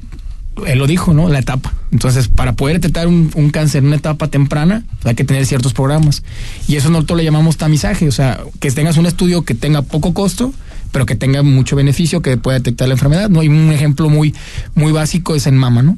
él 0.67 0.79
lo 0.79 0.87
dijo, 0.87 1.15
¿no? 1.15 1.29
La 1.29 1.39
etapa. 1.39 1.73
Entonces, 1.93 2.29
para 2.29 2.53
poder 2.53 2.77
detectar 2.77 3.09
un, 3.09 3.51
cáncer 3.51 3.81
en 3.81 3.89
una 3.89 3.97
etapa 3.97 4.29
temprana, 4.29 4.85
hay 5.05 5.15
que 5.15 5.25
tener 5.25 5.45
ciertos 5.47 5.73
programas. 5.73 6.23
Y 6.69 6.77
eso 6.77 6.89
nosotros 6.91 7.19
le 7.19 7.25
llamamos 7.25 7.57
tamizaje, 7.57 8.07
o 8.07 8.13
sea, 8.13 8.41
que 8.61 8.71
tengas 8.71 8.97
un 8.97 9.07
estudio 9.07 9.43
que 9.43 9.55
tenga 9.55 9.83
poco 9.83 10.15
costo, 10.15 10.53
pero 10.93 11.07
que 11.07 11.17
tenga 11.17 11.43
mucho 11.43 11.77
beneficio, 11.77 12.23
que 12.23 12.37
pueda 12.37 12.59
detectar 12.59 12.89
la 12.89 12.95
enfermedad, 12.95 13.29
¿no? 13.29 13.43
Y 13.43 13.49
un 13.49 13.73
ejemplo 13.73 14.09
muy, 14.09 14.35
muy 14.75 14.93
básico 14.93 15.35
es 15.35 15.47
en 15.47 15.57
mama, 15.57 15.83
¿no? 15.83 15.97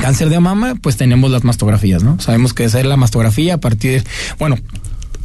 Cáncer 0.00 0.28
de 0.28 0.40
mama, 0.40 0.74
pues 0.80 0.96
tenemos 0.96 1.30
las 1.30 1.44
mastografías, 1.44 2.02
¿no? 2.02 2.18
Sabemos 2.20 2.54
que 2.54 2.64
hacer 2.64 2.86
la 2.86 2.96
mastografía 2.96 3.54
a 3.54 3.58
partir 3.58 4.02
de, 4.02 4.04
bueno, 4.38 4.56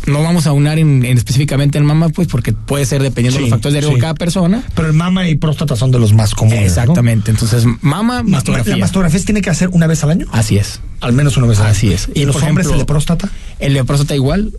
no 0.09 0.23
vamos 0.23 0.47
a 0.47 0.51
unar 0.53 0.79
en, 0.79 1.05
específicamente 1.05 1.77
en 1.77 1.85
mama, 1.85 2.09
pues 2.09 2.27
porque 2.27 2.53
puede 2.53 2.85
ser 2.85 3.01
dependiendo 3.01 3.37
de 3.37 3.41
los 3.41 3.49
factores 3.49 3.73
de 3.73 3.81
riesgo 3.81 3.95
de 3.95 4.01
cada 4.01 4.15
persona. 4.15 4.63
Pero 4.75 4.87
el 4.87 4.93
mama 4.93 5.27
y 5.27 5.35
próstata 5.35 5.75
son 5.75 5.91
de 5.91 5.99
los 5.99 6.13
más 6.13 6.35
comunes. 6.35 6.63
Exactamente. 6.63 7.31
Entonces, 7.31 7.65
mama, 7.81 8.23
mastografía. 8.23 8.75
¿La 8.75 8.81
mastografía 8.81 9.19
se 9.19 9.25
tiene 9.25 9.41
que 9.41 9.49
hacer 9.49 9.69
una 9.71 9.87
vez 9.87 10.03
al 10.03 10.11
año? 10.11 10.25
Así 10.31 10.57
es. 10.57 10.81
Al 11.01 11.13
menos 11.13 11.37
una 11.37 11.47
vez 11.47 11.59
al 11.59 11.65
año. 11.65 11.71
Así 11.71 11.91
es. 11.93 12.09
¿Y, 12.13 12.25
los 12.25 12.35
hombres 12.41 12.67
el 12.67 12.77
de 12.77 12.85
próstata? 12.85 13.29
El 13.59 13.73
de 13.73 13.83
próstata 13.83 14.15
igual. 14.15 14.53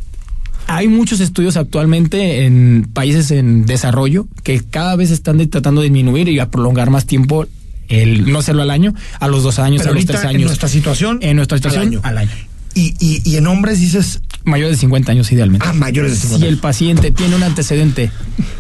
Hay 0.67 0.89
muchos 0.89 1.21
estudios 1.21 1.57
actualmente 1.57 2.45
en 2.45 2.89
países 2.93 3.33
en 3.33 3.67
desarrollo 3.67 4.29
que 4.45 4.61
cada 4.61 4.95
vez 4.95 5.11
están 5.11 5.45
tratando 5.49 5.81
de 5.81 5.87
disminuir 5.87 6.29
y 6.29 6.39
a 6.39 6.51
prolongar 6.51 6.91
más 6.91 7.07
tiempo 7.07 7.47
el 7.89 8.31
no 8.31 8.39
hacerlo 8.39 8.63
al 8.63 8.71
año, 8.71 8.95
a 9.19 9.27
los 9.27 9.43
dos 9.43 9.59
años, 9.59 9.85
a 9.85 9.91
los 9.91 10.07
tres 10.07 10.21
años. 10.25 10.43
En 10.43 10.47
nuestra 10.47 10.69
situación. 10.69 11.19
En 11.23 11.37
nuestra 11.37 11.59
situación, 11.59 12.01
Al 12.05 12.19
año. 12.19 12.31
Y, 12.75 12.95
y, 13.01 13.21
y 13.25 13.37
en 13.37 13.47
hombres 13.49 13.81
dices... 13.81 14.23
Mayores 14.45 14.77
de 14.77 14.81
50 14.81 15.13
años 15.13 15.31
idealmente. 15.33 15.67
Ah, 15.69 15.73
mayores 15.73 16.13
de 16.13 16.19
50 16.19 16.47
Si 16.47 16.49
el 16.49 16.59
paciente 16.59 17.11
tiene 17.11 17.37
un 17.37 17.43
antecedente 17.43 18.11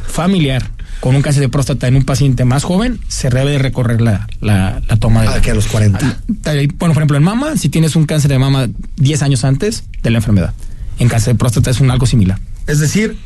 familiar 0.06 0.70
con 1.00 1.16
un 1.16 1.22
cáncer 1.22 1.40
de 1.40 1.48
próstata 1.48 1.88
en 1.88 1.96
un 1.96 2.04
paciente 2.04 2.44
más 2.44 2.64
joven, 2.64 3.00
se 3.08 3.30
debe 3.30 3.58
recorrer 3.58 4.02
la, 4.02 4.28
la, 4.40 4.82
toma 4.98 5.22
de... 5.22 5.28
Ah, 5.28 5.40
que 5.40 5.50
a 5.50 5.54
los 5.54 5.66
40. 5.66 5.98
Ah, 6.06 6.16
bueno, 6.44 6.76
por 6.78 6.90
ejemplo, 6.92 7.16
en 7.16 7.22
mama, 7.22 7.56
si 7.56 7.70
tienes 7.70 7.96
un 7.96 8.04
cáncer 8.04 8.30
de 8.30 8.38
mama 8.38 8.68
10 8.96 9.22
años 9.22 9.44
antes 9.44 9.84
de 10.02 10.10
la 10.10 10.18
enfermedad. 10.18 10.52
En 10.98 11.08
cáncer 11.08 11.32
de 11.32 11.38
próstata 11.38 11.70
es 11.70 11.80
un 11.80 11.90
algo 11.90 12.06
similar. 12.06 12.38
Es 12.66 12.78
decir, 12.78 13.16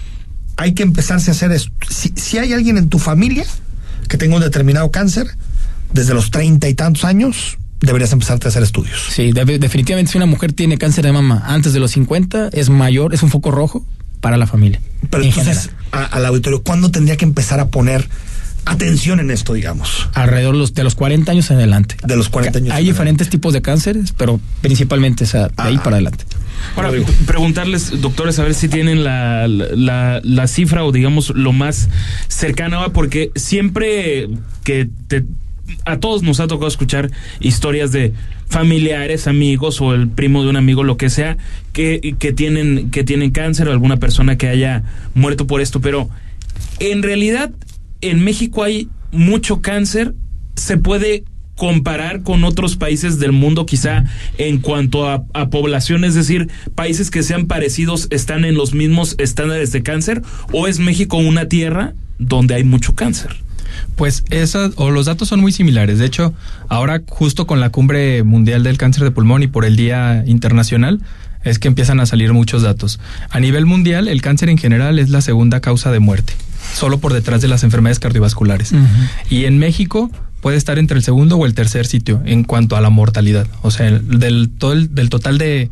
hay 0.57 0.75
que 0.75 0.85
empezarse 0.85 1.31
a 1.31 1.35
hacer 1.35 1.51
esto. 1.51 1.73
Si, 1.91 2.13
si 2.15 2.39
hay 2.39 2.53
alguien 2.53 2.79
en 2.79 2.89
tu 2.89 3.01
familia 3.01 3.45
que 4.09 4.17
tenga 4.17 4.37
un 4.37 4.43
determinado 4.43 4.93
cáncer, 4.93 5.27
desde 5.93 6.15
los 6.15 6.31
treinta 6.31 6.69
y 6.69 6.75
tantos 6.75 7.05
años, 7.05 7.59
deberías 7.85 8.13
empezarte 8.13 8.47
a 8.47 8.51
hacer 8.51 8.63
estudios. 8.63 9.01
Sí, 9.11 9.33
definitivamente 9.33 10.13
si 10.13 10.19
una 10.19 10.27
mujer 10.27 10.53
tiene 10.53 10.79
cáncer 10.79 11.05
de 11.05 11.13
mama 11.13 11.43
antes 11.47 11.73
de 11.73 11.81
los 11.81 11.93
50, 11.93 12.51
es 12.53 12.71
mayor, 12.71 13.15
es 13.15 13.23
un 13.23 13.31
foco 13.31 13.51
rojo 13.51 13.85
para 14.21 14.37
la 14.37 14.47
familia. 14.47 14.81
Pero 15.11 15.23
entonces, 15.23 15.71
al 15.91 16.27
auditorio, 16.27 16.63
¿cuándo 16.63 16.91
tendría 16.91 17.17
que 17.17 17.25
empezar 17.25 17.61
a 17.61 17.69
poner 17.69 18.09
atención 18.65 19.21
en 19.21 19.31
esto, 19.31 19.53
digamos? 19.55 20.09
Alrededor 20.15 20.71
de 20.71 20.85
los 20.85 20.95
40 20.95 21.31
años 21.31 21.51
en 21.51 21.59
adelante. 21.59 21.97
De 22.05 22.17
los 22.17 22.29
40 22.29 22.59
años. 22.59 22.75
Hay 22.75 22.85
diferentes 22.85 23.29
tipos 23.29 23.53
de 23.53 23.63
cánceres, 23.63 24.13
pero 24.13 24.41
principalmente 24.61 25.25
de 25.25 25.51
ahí 25.57 25.79
para 25.79 25.97
adelante. 25.97 26.25
Ahora, 26.77 26.91
preguntarles, 27.27 28.01
doctores, 28.01 28.39
a 28.39 28.45
ver 28.45 28.55
si 28.55 28.69
tienen 28.69 29.05
la, 29.05 29.47
la, 29.47 30.21
la, 30.23 30.49
cifra 30.49 30.85
o 30.85 30.93
digamos 30.93 31.31
lo 31.31 31.53
más 31.53 31.89
cercano, 32.29 32.93
porque 32.93 33.31
siempre 33.35 34.29
que 34.63 34.89
te 35.09 35.25
a 35.85 35.99
todos 35.99 36.23
nos 36.23 36.41
ha 36.41 36.47
tocado 36.47 36.69
escuchar 36.69 37.11
historias 37.41 37.93
de 37.93 38.13
familiares, 38.49 39.27
amigos 39.27 39.81
o 39.81 39.95
el 39.95 40.09
primo 40.09 40.43
de 40.43 40.51
un 40.51 40.57
amigo, 40.57 40.85
lo 40.85 40.97
que 40.97 41.11
sea, 41.11 41.37
que, 41.73 42.15
que, 42.19 42.33
tienen, 42.33 42.91
que 42.91 43.05
tienen 43.05 43.31
cáncer 43.31 43.69
o 43.69 43.73
alguna 43.73 43.99
persona 43.99 44.37
que 44.37 44.49
haya 44.49 44.83
muerto 45.15 45.47
por 45.47 45.61
esto. 45.61 45.81
Pero 45.81 46.09
en 46.81 47.03
realidad 47.03 47.51
en 48.01 48.23
México 48.25 48.63
hay 48.63 48.89
mucho 49.13 49.61
cáncer. 49.61 50.15
Se 50.57 50.77
puede 50.77 51.25
comparar 51.57 52.23
con 52.23 52.45
otros 52.45 52.77
países 52.77 53.19
del 53.19 53.33
mundo 53.33 53.65
quizá 53.65 54.05
en 54.39 54.59
cuanto 54.59 55.09
a, 55.09 55.25
a, 55.35 55.51
población, 55.51 56.05
es 56.05 56.15
decir, 56.15 56.49
países 56.75 57.11
que 57.11 57.23
sean 57.23 57.47
parecidos 57.47 58.09
están 58.11 58.45
en 58.45 58.57
los 58.57 58.75
mismos 58.75 59.15
estándares 59.19 59.71
de 59.71 59.83
cáncer 59.85 60.23
o 60.53 60.67
es 60.67 60.81
México 60.81 61.17
una 61.17 61.49
tierra 61.49 61.95
donde 62.19 62.55
hay 62.55 62.65
mucho 62.65 62.95
cáncer? 62.95 63.44
Pues 63.97 64.25
esas, 64.31 64.73
o 64.77 64.91
los 64.91 65.07
datos 65.07 65.29
son 65.29 65.41
muy 65.41 65.53
similares. 65.53 65.99
De 65.99 66.07
hecho, 66.07 66.35
ahora 66.69 67.03
justo 67.07 67.47
con 67.47 67.61
la 67.61 67.71
cumbre 67.71 68.23
mundial 68.23 68.63
del 68.63 68.79
cáncer 68.79 69.05
de 69.05 69.11
pulmón 69.11 69.43
y 69.43 69.47
por 69.47 69.65
el 69.65 69.77
Día 69.77 70.25
Internacional, 70.27 71.01
es 71.45 71.59
que 71.59 71.69
empiezan 71.69 72.01
a 72.01 72.07
salir 72.07 72.33
muchos 72.33 72.63
datos. 72.63 72.99
A 73.31 73.39
nivel 73.39 73.67
mundial, 73.67 74.09
el 74.09 74.23
cáncer 74.23 74.49
en 74.49 74.59
general 74.59 74.99
es 74.99 75.11
la 75.11 75.21
segunda 75.21 75.61
causa 75.61 75.93
de 75.93 76.01
muerte. 76.01 76.33
solo 76.73 76.99
por 76.99 77.13
detrás 77.13 77.43
de 77.43 77.49
las 77.49 77.63
enfermedades 77.63 77.99
cardiovasculares. 77.99 78.73
Y 79.29 79.45
en 79.45 79.59
México 79.59 80.11
puede 80.41 80.57
estar 80.57 80.79
entre 80.79 80.97
el 80.97 81.03
segundo 81.03 81.37
o 81.37 81.47
el 81.47 81.55
tercer 81.55 81.87
sitio 81.87 82.23
en 82.25 82.43
cuanto 82.45 82.77
a 82.77 82.81
la 82.81 82.91
mortalidad. 82.91 83.47
O 83.63 83.71
sea, 83.71 83.91
del, 83.91 84.51
todo 84.51 84.73
el, 84.73 84.95
del 84.95 85.09
total 85.09 85.39
de, 85.39 85.71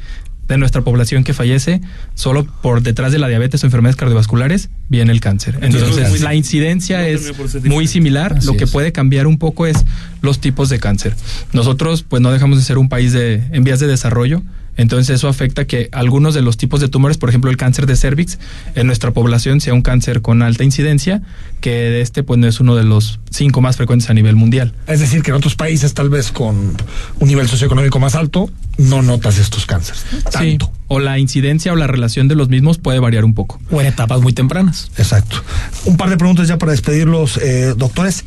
de 0.48 0.58
nuestra 0.58 0.82
población 0.82 1.24
que 1.24 1.34
fallece, 1.34 1.80
solo 2.14 2.44
por 2.44 2.82
detrás 2.82 3.12
de 3.12 3.18
la 3.18 3.28
diabetes 3.28 3.62
o 3.62 3.66
enfermedades 3.66 3.96
cardiovasculares 3.96 4.70
viene 4.88 5.12
el 5.12 5.20
cáncer. 5.20 5.58
Entonces, 5.62 6.20
la 6.20 6.34
incidencia 6.34 7.06
es 7.08 7.32
muy 7.64 7.86
similar. 7.86 8.42
Lo 8.44 8.56
que 8.56 8.66
puede 8.66 8.92
cambiar 8.92 9.26
un 9.26 9.38
poco 9.38 9.66
es 9.66 9.84
los 10.20 10.40
tipos 10.40 10.68
de 10.68 10.78
cáncer. 10.78 11.14
Nosotros, 11.52 12.04
pues, 12.06 12.20
no 12.22 12.30
dejamos 12.32 12.58
de 12.58 12.64
ser 12.64 12.78
un 12.78 12.88
país 12.88 13.12
de, 13.12 13.42
en 13.52 13.64
vías 13.64 13.80
de 13.80 13.86
desarrollo. 13.86 14.42
Entonces 14.76 15.16
eso 15.16 15.28
afecta 15.28 15.66
que 15.66 15.88
algunos 15.92 16.34
de 16.34 16.42
los 16.42 16.56
tipos 16.56 16.80
de 16.80 16.88
tumores, 16.88 17.18
por 17.18 17.28
ejemplo 17.28 17.50
el 17.50 17.56
cáncer 17.56 17.86
de 17.86 17.96
cervix, 17.96 18.38
en 18.74 18.86
nuestra 18.86 19.10
población 19.10 19.60
sea 19.60 19.74
un 19.74 19.82
cáncer 19.82 20.22
con 20.22 20.42
alta 20.42 20.64
incidencia, 20.64 21.22
que 21.60 22.00
este 22.00 22.22
pues 22.22 22.38
no 22.38 22.46
es 22.46 22.60
uno 22.60 22.74
de 22.74 22.84
los 22.84 23.20
cinco 23.30 23.60
más 23.60 23.76
frecuentes 23.76 24.08
a 24.10 24.14
nivel 24.14 24.36
mundial. 24.36 24.74
Es 24.86 25.00
decir, 25.00 25.22
que 25.22 25.30
en 25.30 25.36
otros 25.36 25.54
países 25.54 25.94
tal 25.94 26.08
vez 26.08 26.32
con 26.32 26.76
un 27.18 27.28
nivel 27.28 27.48
socioeconómico 27.48 27.98
más 27.98 28.14
alto 28.14 28.50
no 28.78 29.02
notas 29.02 29.38
estos 29.38 29.66
cánceres. 29.66 30.04
Tanto. 30.30 30.66
Sí, 30.66 30.72
o 30.88 30.98
la 30.98 31.18
incidencia 31.18 31.72
o 31.72 31.76
la 31.76 31.86
relación 31.86 32.28
de 32.28 32.34
los 32.34 32.48
mismos 32.48 32.78
puede 32.78 32.98
variar 32.98 33.24
un 33.24 33.34
poco. 33.34 33.60
O 33.70 33.80
en 33.80 33.86
etapas 33.86 34.20
muy 34.20 34.32
tempranas. 34.32 34.90
Exacto. 34.96 35.42
Un 35.84 35.96
par 35.96 36.10
de 36.10 36.16
preguntas 36.16 36.48
ya 36.48 36.58
para 36.58 36.72
despedirlos, 36.72 37.38
eh, 37.38 37.74
doctores. 37.76 38.24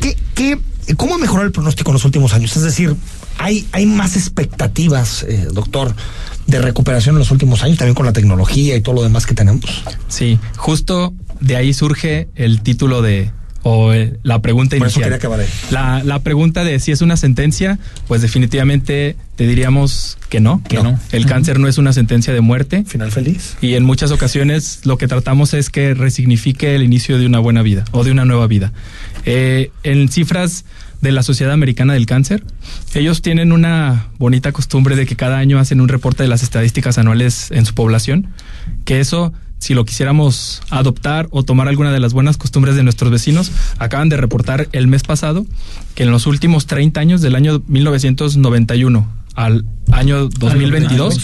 ¿Qué, 0.00 0.16
qué, 0.34 0.58
¿Cómo 0.96 1.14
ha 1.14 1.18
mejorado 1.18 1.46
el 1.46 1.52
pronóstico 1.52 1.90
en 1.90 1.94
los 1.94 2.04
últimos 2.04 2.34
años? 2.34 2.56
Es 2.56 2.62
decir, 2.62 2.96
¿hay, 3.38 3.66
hay 3.72 3.86
más 3.86 4.16
expectativas, 4.16 5.22
eh, 5.22 5.48
doctor, 5.52 5.94
de 6.46 6.60
recuperación 6.60 7.14
en 7.14 7.20
los 7.20 7.30
últimos 7.30 7.62
años, 7.62 7.78
también 7.78 7.94
con 7.94 8.06
la 8.06 8.12
tecnología 8.12 8.76
y 8.76 8.80
todo 8.80 8.96
lo 8.96 9.02
demás 9.02 9.26
que 9.26 9.34
tenemos? 9.34 9.84
Sí, 10.08 10.38
justo 10.56 11.14
de 11.40 11.56
ahí 11.56 11.72
surge 11.72 12.28
el 12.34 12.62
título 12.62 13.02
de 13.02 13.32
o 13.62 13.92
eh, 13.92 14.18
la 14.22 14.40
pregunta 14.42 14.76
Por 14.76 14.86
eso 14.86 14.98
inicial. 15.00 15.04
quería 15.04 15.16
acabar 15.16 15.40
ahí. 15.40 15.46
La, 15.70 16.02
la 16.04 16.18
pregunta 16.20 16.64
de 16.64 16.78
si 16.80 16.92
es 16.92 17.00
una 17.00 17.16
sentencia, 17.16 17.78
pues 18.08 18.22
definitivamente 18.22 19.16
te 19.36 19.46
diríamos 19.46 20.18
que 20.28 20.40
no. 20.40 20.62
Que 20.68 20.82
no. 20.82 20.98
El 21.12 21.26
cáncer 21.26 21.58
no 21.58 21.68
es 21.68 21.78
una 21.78 21.92
sentencia 21.92 22.34
de 22.34 22.40
muerte. 22.40 22.84
Final 22.86 23.10
feliz. 23.12 23.56
Y 23.60 23.74
en 23.74 23.84
muchas 23.84 24.10
ocasiones 24.10 24.80
lo 24.84 24.98
que 24.98 25.08
tratamos 25.08 25.54
es 25.54 25.70
que 25.70 25.94
resignifique 25.94 26.74
el 26.74 26.82
inicio 26.82 27.18
de 27.18 27.26
una 27.26 27.38
buena 27.38 27.62
vida 27.62 27.84
o 27.92 28.04
de 28.04 28.10
una 28.10 28.24
nueva 28.24 28.46
vida. 28.46 28.72
Eh, 29.24 29.70
en 29.84 30.08
cifras 30.08 30.64
de 31.00 31.12
la 31.12 31.22
Sociedad 31.22 31.52
Americana 31.52 31.94
del 31.94 32.06
Cáncer, 32.06 32.44
ellos 32.94 33.22
tienen 33.22 33.52
una 33.52 34.08
bonita 34.18 34.52
costumbre 34.52 34.94
de 34.96 35.04
que 35.06 35.16
cada 35.16 35.38
año 35.38 35.58
hacen 35.58 35.80
un 35.80 35.88
reporte 35.88 36.22
de 36.22 36.28
las 36.28 36.42
estadísticas 36.44 36.96
anuales 36.98 37.50
en 37.50 37.66
su 37.66 37.74
población, 37.74 38.28
que 38.84 39.00
eso 39.00 39.32
si 39.62 39.74
lo 39.74 39.84
quisiéramos 39.84 40.60
adoptar 40.70 41.28
o 41.30 41.44
tomar 41.44 41.68
alguna 41.68 41.92
de 41.92 42.00
las 42.00 42.12
buenas 42.12 42.36
costumbres 42.36 42.74
de 42.74 42.82
nuestros 42.82 43.12
vecinos, 43.12 43.52
acaban 43.78 44.08
de 44.08 44.16
reportar 44.16 44.68
el 44.72 44.88
mes 44.88 45.04
pasado 45.04 45.46
que 45.94 46.02
en 46.02 46.10
los 46.10 46.26
últimos 46.26 46.66
30 46.66 46.98
años 47.00 47.20
del 47.20 47.36
año 47.36 47.62
1991 47.68 49.06
al 49.34 49.64
año 49.92 50.28
2022 50.28 51.20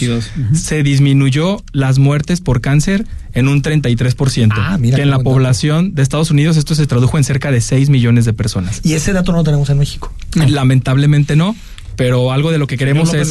se 0.53 0.83
disminuyó 0.83 1.61
las 1.73 1.99
muertes 1.99 2.39
por 2.39 2.61
cáncer 2.61 3.05
en 3.33 3.49
un 3.49 3.61
33%, 3.61 4.53
Ah, 4.55 4.77
mira 4.79 4.95
que 4.95 5.01
en 5.03 5.09
la 5.09 5.17
dato. 5.17 5.29
población 5.29 5.93
de 5.93 6.01
Estados 6.01 6.31
Unidos 6.31 6.55
esto 6.55 6.75
se 6.75 6.87
tradujo 6.87 7.17
en 7.17 7.23
cerca 7.25 7.51
de 7.51 7.59
6 7.61 7.89
millones 7.89 8.23
de 8.25 8.31
personas. 8.33 8.79
Y 8.85 8.93
ese 8.93 9.11
dato 9.13 9.31
no 9.33 9.39
lo 9.39 9.43
tenemos 9.43 9.69
en 9.69 9.77
México. 9.77 10.11
Lamentablemente 10.33 11.35
no, 11.35 11.55
pero 11.99 12.31
algo 12.31 12.49
de 12.49 12.57
lo 12.57 12.65
que 12.65 12.77
queremos 12.77 13.13
es 13.13 13.29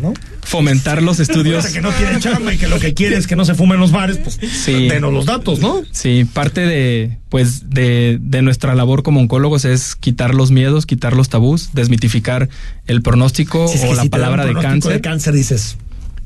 ¿no? 0.00 0.14
fomentar 0.42 1.02
los 1.02 1.20
estudios. 1.20 1.66
que 1.66 1.82
no 1.82 1.90
tiene 1.92 2.18
chamba 2.18 2.54
y 2.54 2.56
que 2.56 2.66
lo 2.66 2.78
que 2.80 2.94
quiere 2.94 3.14
es 3.18 3.26
que 3.26 3.36
no 3.36 3.44
se 3.44 3.54
fume 3.54 3.74
en 3.74 3.80
los 3.82 3.92
bares, 3.92 4.16
pues 4.16 4.38
Sí. 4.40 4.88
denos 4.88 5.12
los 5.12 5.26
datos, 5.26 5.58
¿no? 5.58 5.82
Sí, 5.92 6.24
parte 6.24 6.62
de, 6.62 7.18
pues, 7.28 7.68
de, 7.68 8.16
de 8.22 8.40
nuestra 8.40 8.74
labor 8.74 9.02
como 9.02 9.20
oncólogos 9.20 9.66
es 9.66 9.96
quitar 9.96 10.34
los 10.34 10.50
miedos, 10.50 10.86
quitar 10.86 11.14
los 11.14 11.28
tabús, 11.28 11.70
desmitificar 11.74 12.48
el 12.86 13.02
pronóstico 13.02 13.68
Si 13.68 13.74
es 13.74 13.80
que 13.82 13.88
o 13.90 13.94
la 13.94 14.02
si 14.04 14.08
palabra 14.08 14.46
de 14.46 14.54
cáncer 14.54 14.92
de 14.94 15.00
cáncer 15.02 15.34
dices, 15.34 15.76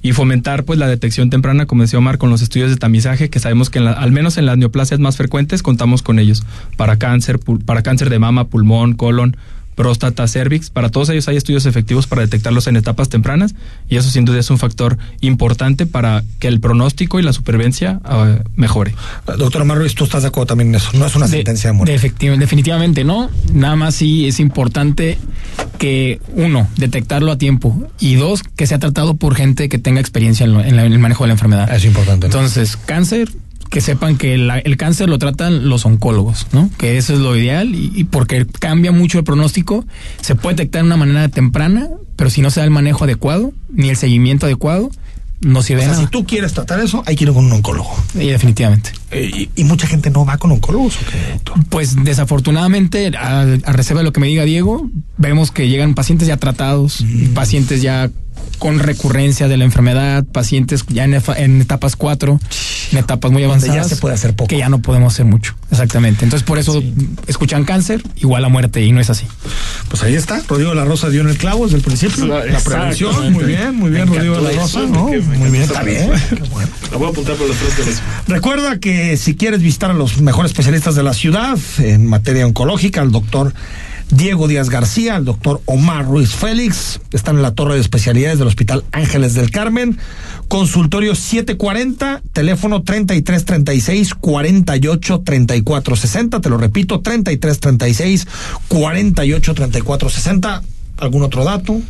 y 0.01 0.13
fomentar 0.13 0.63
pues 0.63 0.79
la 0.79 0.87
detección 0.87 1.29
temprana, 1.29 1.67
como 1.67 1.83
decía 1.83 1.99
Omar, 1.99 2.19
con 2.19 2.31
los 2.31 2.41
estudios 2.41 2.71
de 2.71 2.77
tamizaje, 2.77 3.31
que 3.31 3.41
sabemos 3.41 3.69
que 3.69 3.81
en 3.81 3.87
la- 3.87 3.93
al 3.95 4.13
menos 4.13 4.37
en 4.39 4.47
las 4.47 4.57
neoplasias 4.59 5.01
más 5.01 5.17
frecuentes 5.17 5.65
contamos 5.65 6.03
con 6.03 6.21
ellos 6.21 6.45
para 6.77 6.99
cáncer, 7.01 7.41
pul- 7.41 7.65
para 7.65 7.83
cáncer 7.83 8.11
de 8.11 8.21
mama, 8.21 8.45
pulmón, 8.47 8.93
colon, 8.95 9.37
próstata, 9.81 10.29
cervix, 10.29 10.69
para 10.69 10.91
todos 10.91 11.09
ellos 11.09 11.27
hay 11.29 11.37
estudios 11.39 11.65
efectivos 11.65 12.07
para 12.07 12.21
detectarlos 12.21 12.67
en 12.67 12.77
etapas 12.77 13.09
tempranas 13.09 13.55
y 13.89 13.97
eso 13.97 14.11
sin 14.11 14.27
duda 14.27 14.39
es 14.39 14.51
un 14.51 14.59
factor 14.59 14.99
importante 15.23 15.87
para 15.87 16.23
que 16.39 16.49
el 16.49 16.61
pronóstico 16.61 17.19
y 17.19 17.23
la 17.23 17.33
supervivencia 17.33 17.99
ah, 18.05 18.41
mejore. 18.57 18.95
doctora 19.39 19.65
Marruiz, 19.65 19.95
tú 19.95 20.05
estás 20.05 20.21
de 20.21 20.29
acuerdo 20.29 20.49
también 20.49 20.69
en 20.69 20.75
eso, 20.75 20.91
no 20.93 21.07
es 21.07 21.17
una 21.17 21.27
De- 21.29 21.39
sentencia 21.39 21.71
de 21.71 21.77
muerte. 21.79 22.13
definitivamente 22.39 23.05
no. 23.05 23.31
Nada 23.55 23.75
más 23.77 23.95
sí 23.95 24.27
es 24.29 24.39
importante 24.39 25.17
que, 25.79 26.21
uno, 26.35 26.69
detectarlo 26.77 27.33
a 27.33 27.39
tiempo 27.39 27.89
y 27.99 28.17
dos, 28.17 28.43
que 28.43 28.67
sea 28.67 28.79
tratado 28.79 29.15
por 29.17 29.35
gente 29.35 29.71
que 29.71 29.79
tenga 29.79 30.01
experiencia 30.01 30.45
en, 30.45 30.53
lo- 30.53 30.61
en 30.63 30.77
la- 30.77 30.85
en 30.85 30.93
el 30.93 30.99
manejo 30.99 31.25
de 31.25 31.29
la 31.29 31.35
enfermedad. 31.35 31.73
Es 31.75 31.87
importante. 31.87 32.29
¿no? 32.29 32.35
Entonces, 32.35 32.77
cáncer, 32.77 33.31
que 33.71 33.81
sepan 33.81 34.17
que 34.17 34.37
la- 34.37 34.59
el 34.59 34.77
cáncer 34.77 35.09
lo 35.09 35.19
tratan 35.19 35.69
los 35.69 35.87
oncólogos, 35.87 36.47
¿no? 36.53 36.69
Que 36.77 36.99
eso 36.99 37.13
es 37.15 37.21
lo 37.21 37.37
ideal 37.37 37.75
y, 37.75 37.93
y 37.95 38.05
porque 38.05 38.47
cambia 38.59 38.93
mucho 38.93 39.19
el 39.19 39.25
pronóstico, 39.25 39.87
se 40.21 40.35
puede 40.35 40.57
detectar 40.57 40.83
de 40.83 40.87
una 40.87 40.97
manera 40.97 41.29
temprana, 41.29 41.89
pero 42.17 42.31
si 42.31 42.43
no 42.43 42.51
se 42.51 42.61
da 42.61 42.65
el 42.65 42.71
manejo 42.73 43.05
adecuado 43.05 43.53
ni 43.73 43.89
el 43.89 43.97
seguimiento 43.97 44.47
adecuado, 44.47 44.91
no 45.43 45.63
sirve 45.63 45.81
o 45.81 45.85
sea, 45.85 45.93
nada. 45.93 46.05
si 46.05 46.11
tú 46.11 46.27
quieres 46.27 46.53
tratar 46.53 46.81
eso, 46.81 47.03
hay 47.07 47.17
que 47.17 47.25
ir 47.25 47.33
con 47.33 47.47
un 47.47 47.53
oncólogo. 47.53 47.91
Y 48.15 48.27
definitivamente. 48.27 48.91
Eh, 49.11 49.49
y, 49.57 49.61
y 49.63 49.65
mucha 49.65 49.87
gente 49.87 50.11
no 50.11 50.27
va 50.27 50.37
con 50.37 50.51
oncólogos, 50.53 50.97
¿o 50.97 51.01
qué? 51.11 51.41
Pues 51.71 51.97
desafortunadamente, 52.05 53.11
a, 53.17 53.41
a 53.43 53.73
reserva 53.73 54.01
de 54.01 54.05
lo 54.05 54.13
que 54.13 54.21
me 54.21 54.27
diga 54.27 54.45
Diego, 54.45 54.91
vemos 55.17 55.51
que 55.51 55.69
llegan 55.69 55.95
pacientes 55.95 56.29
ya 56.29 56.37
tratados, 56.37 57.01
Mm. 57.03 57.33
pacientes 57.35 57.81
ya 57.83 58.11
con 58.59 58.79
recurrencia 58.79 59.49
de 59.49 59.57
la 59.57 59.65
enfermedad, 59.65 60.25
pacientes 60.25 60.85
ya 60.89 61.05
en, 61.05 61.61
etapas 61.61 61.97
4, 61.97 62.41
en 62.93 62.99
etapas 62.99 63.31
muy 63.31 63.43
Donde 63.43 63.67
ya 63.67 63.73
avanzadas. 63.73 63.89
se 63.89 63.97
puede 63.97 64.15
hacer 64.15 64.35
poco. 64.35 64.49
Que 64.49 64.59
ya 64.59 64.69
no 64.69 64.81
podemos 64.83 65.15
hacer 65.15 65.25
mucho. 65.25 65.55
Exactamente. 65.71 66.25
Entonces, 66.25 66.47
por 66.47 66.59
eso 66.59 66.83
escuchan 67.27 67.65
cáncer 67.65 68.03
igual 68.17 68.45
a 68.45 68.49
muerte 68.49 68.85
y 68.85 68.93
no 68.93 69.01
es 69.01 69.09
así. 69.09 69.27
Pues 69.89 70.03
ahí 70.03 70.15
está, 70.15 70.43
Rodrigo 70.47 70.75
La 70.75 70.85
Rosa 70.85 71.09
dio 71.09 71.23
en 71.23 71.29
el 71.29 71.39
clavo 71.39 71.65
desde 71.65 71.79
el 71.79 71.83
principio. 71.83 72.27
La 72.27 72.61
prevención, 72.61 73.33
muy 73.33 73.45
bien, 73.45 73.75
muy 73.75 73.91
bien, 73.91 74.07
Rodrigo 74.07 74.39
La 74.41 74.51
eso, 74.51 74.61
Rosa, 74.61 74.81
¿no? 74.81 75.07
Muy 75.07 75.51
bien, 75.51 75.63
está 75.63 75.83
bien. 75.83 76.11
Qué 76.29 76.43
bueno. 76.51 76.71
La 76.91 76.97
voy 76.99 77.07
a 77.07 77.11
apuntar 77.11 77.37
por 77.37 77.49
los 77.49 77.57
tres 77.57 77.77
de 77.77 77.87
los. 77.87 78.03
Recuerda 78.29 78.79
que 78.79 79.17
si 79.17 79.37
quieres 79.37 79.63
visitar 79.63 79.91
a 79.91 79.95
los 79.95 80.21
mejores 80.21 80.51
especialistas 80.51 80.95
de 80.95 81.03
la 81.03 81.15
ciudad 81.15 81.59
en 81.79 82.07
materia 82.07 82.47
oncológica, 82.47 83.01
al 83.01 83.11
doctor 83.11 83.55
Diego 84.11 84.49
Díaz 84.49 84.71
García, 84.71 85.17
al 85.17 85.25
doctor 85.25 85.61
Omar 85.67 86.05
Ruiz 86.05 86.31
Félix, 86.35 87.01
están 87.13 87.37
en 87.37 87.43
la 87.43 87.55
torre 87.55 87.75
de 87.75 87.81
especialidades 87.81 88.39
del 88.39 88.49
Hospital 88.49 88.85
Ángeles 88.91 89.35
del 89.35 89.51
Carmen, 89.51 89.99
consultorio 90.49 91.15
740, 91.15 92.21
teléfono 92.33 92.83
3336 92.83 94.15
48 94.15 95.21
34 95.21 95.97
60, 95.97 96.41
te 96.41 96.49
lo 96.51 96.59
repito, 96.59 97.01
3336 97.01 98.27
48 98.69 99.55
34 99.55 100.11
60. 100.11 100.63
¿Algún 100.99 101.23
otro 101.23 101.45
dato? 101.45 101.81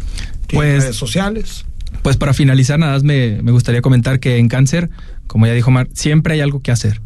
¿Tiene 0.46 0.64
Pues- 0.64 0.82
redes 0.82 0.96
sociales. 0.96 1.64
Pues 2.02 2.16
para 2.16 2.32
finalizar, 2.32 2.78
nada 2.78 2.92
más 2.92 3.02
me, 3.02 3.42
me 3.42 3.50
gustaría 3.50 3.82
comentar 3.82 4.20
que 4.20 4.38
en 4.38 4.48
cáncer, 4.48 4.90
como 5.26 5.46
ya 5.46 5.52
dijo 5.54 5.70
Mar, 5.72 5.88
siempre 5.92 6.34
hay 6.34 6.40
algo 6.40 6.62
que 6.62 6.70
hacer. 6.70 7.00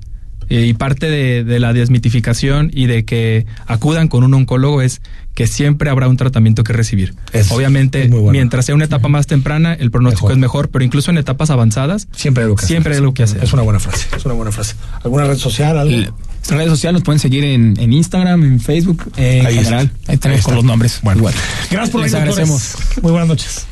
Eh, 0.48 0.66
Y 0.66 0.74
parte 0.74 1.08
de, 1.08 1.44
de 1.44 1.60
la 1.60 1.72
desmitificación 1.72 2.70
y 2.72 2.86
de 2.86 3.04
que 3.04 3.46
acudan 3.66 4.08
con 4.08 4.24
un 4.24 4.34
oncólogo 4.34 4.82
es 4.82 5.00
que 5.34 5.46
siempre 5.48 5.90
habrá 5.90 6.06
un 6.08 6.16
tratamiento 6.16 6.62
que 6.64 6.72
recibir. 6.72 7.14
Es- 7.32 7.50
Obviamente, 7.50 8.02
es 8.04 8.10
muy 8.10 8.20
bueno. 8.20 8.32
mientras 8.32 8.66
sea 8.66 8.74
una 8.74 8.84
etapa 8.84 9.08
más 9.08 9.26
temprana, 9.26 9.74
el 9.74 9.90
pronóstico 9.90 10.26
Mejor. 10.26 10.32
es 10.32 10.38
mejor, 10.38 10.68
pero 10.70 10.84
incluso 10.84 11.10
en 11.10 11.18
etapas 11.18 11.50
avanzadas, 11.50 12.06
Siempre 12.14 12.42
hay 12.42 12.44
algo 12.46 12.56
que 12.56 12.66
Siempre 12.66 12.92
hacer. 12.92 13.00
hay 13.00 13.02
algo 13.04 13.14
que 13.14 13.22
hacer. 13.24 13.42
Es 13.42 13.52
una 13.52 13.62
buena 13.62 13.80
frase. 13.80 14.06
Es 14.16 14.24
una 14.24 14.34
buena 14.34 14.52
frase. 14.52 14.74
¿Alguna 15.02 15.24
red 15.24 15.36
social? 15.36 15.76
Algo? 15.78 15.90
Nuestras 15.96 16.58
redes 16.58 16.70
sociales 16.70 17.00
nos 17.00 17.02
pueden 17.04 17.18
seguir 17.18 17.42
en, 17.42 17.74
en 17.80 17.92
Instagram, 17.92 18.44
en 18.44 18.60
Facebook, 18.60 19.02
eh, 19.16 19.38
en 19.40 19.46
general. 19.46 19.90
está. 19.92 20.12
Ahí 20.12 20.18
tenemos 20.18 20.40
Ahí 20.40 20.44
con 20.44 20.54
los 20.56 20.64
nombres. 20.64 21.00
Bueno, 21.02 21.18
Igual. 21.20 21.34
Gracias 21.70 21.90
por 21.90 22.02
Les 22.02 22.14
agradecemos. 22.14 22.74
Muy 23.02 23.10
buenas 23.12 23.28
noches. 23.28 23.66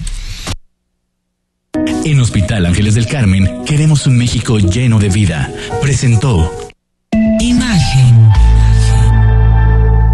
En 1.86 2.20
Hospital 2.20 2.66
Ángeles 2.66 2.94
del 2.94 3.06
Carmen 3.06 3.64
queremos 3.64 4.06
un 4.06 4.16
México 4.16 4.58
lleno 4.58 4.98
de 4.98 5.08
vida. 5.08 5.52
Presentó 5.80 6.71